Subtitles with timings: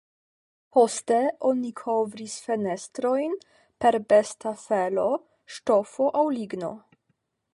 [0.75, 1.17] Poste,
[1.49, 3.37] oni kovris fenestrojn
[3.85, 5.07] per besta felo,
[5.57, 6.75] ŝtofo aŭ ligno.